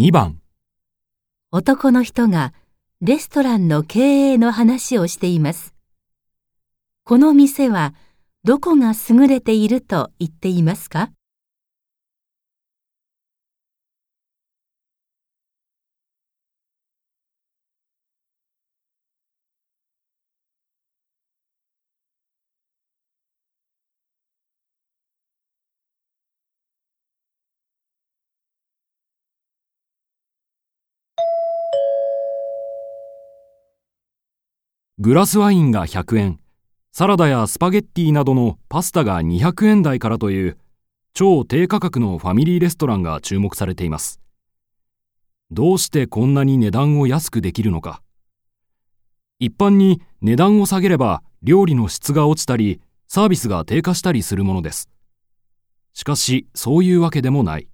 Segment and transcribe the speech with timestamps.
[0.00, 0.40] 2番、
[1.50, 2.54] 男の人が
[3.00, 5.74] レストランの経営の話をしています。
[7.02, 7.94] この店は
[8.44, 11.10] どこが優れていると言っていますか？
[35.00, 36.40] グラスワインが100円、
[36.90, 40.58] サラダやスパゲッティなどのパスタが200円台からという
[41.14, 44.20] 超低価格のファミリーレストランが注目されています。
[45.52, 48.02] どうしてこんなに値段を安くできるのか。
[49.38, 54.88] 一般に値段を下げれば料理の質が落ちたりサービスが低下したりするものです。
[55.92, 57.68] しかしそういうわけでもない。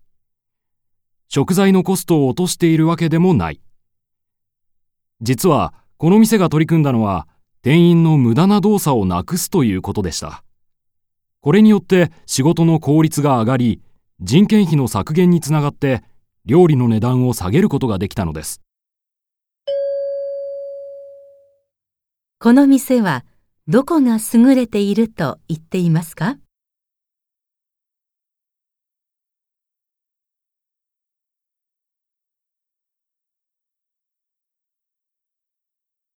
[1.28, 3.62] 食材のコストを落としているわけでもない。
[5.22, 7.28] 実はこの店が取り組んだのは
[7.62, 10.42] 店員の無駄な動作をなくすということでした。
[11.41, 13.81] これによって仕事の効率が上がり、
[14.20, 16.03] 人件費の削減につながって
[16.45, 18.61] 料理の値段を下げることができたのです。
[22.39, 23.25] この店は
[23.69, 26.37] どこが優れていると言っていますか？